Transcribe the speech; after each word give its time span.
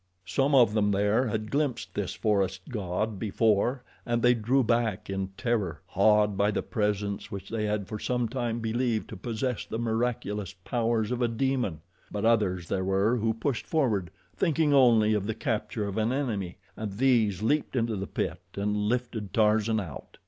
Some 0.25 0.55
of 0.55 0.73
them 0.73 0.89
there 0.89 1.27
had 1.27 1.51
glimpsed 1.51 1.93
this 1.93 2.15
forest 2.15 2.61
god 2.69 3.19
before 3.19 3.83
and 4.03 4.23
they 4.23 4.33
drew 4.33 4.63
back 4.63 5.11
in 5.11 5.27
terror, 5.37 5.81
awed 5.95 6.35
by 6.35 6.49
the 6.49 6.63
presence 6.63 7.29
which 7.29 7.49
they 7.51 7.65
had 7.65 7.87
for 7.87 7.99
some 7.99 8.27
time 8.27 8.61
believed 8.61 9.09
to 9.09 9.15
possess 9.15 9.63
the 9.63 9.77
miraculous 9.77 10.55
powers 10.65 11.11
of 11.11 11.21
a 11.21 11.27
demon; 11.27 11.81
but 12.11 12.25
others 12.25 12.67
there 12.67 12.83
were 12.83 13.17
who 13.17 13.31
pushed 13.31 13.67
forward, 13.67 14.09
thinking 14.35 14.73
only 14.73 15.13
of 15.13 15.27
the 15.27 15.35
capture 15.35 15.87
of 15.87 15.99
an 15.99 16.11
enemy, 16.11 16.57
and 16.75 16.93
these 16.93 17.43
leaped 17.43 17.75
into 17.75 17.95
the 17.95 18.07
pit 18.07 18.41
and 18.55 18.75
lifted 18.75 19.31
Tarzan 19.35 19.79
out. 19.79 20.17